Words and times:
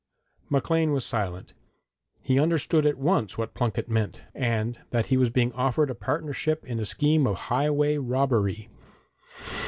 Maclean 0.49 0.93
was 0.93 1.05
silent. 1.05 1.53
He 2.23 2.39
understood 2.39 2.87
at 2.87 2.97
once 2.97 3.37
what 3.37 3.53
Plunket 3.53 3.87
meant, 3.87 4.23
and 4.33 4.79
that 4.89 5.05
he 5.13 5.15
was 5.15 5.29
being 5.29 5.53
offered 5.53 5.91
a 5.91 5.93
partnership 5.93 6.65
in 6.65 6.79
a 6.79 6.85
scheme 6.85 7.27
of 7.27 7.37
highway 7.51 7.97
robbery. 7.99 8.67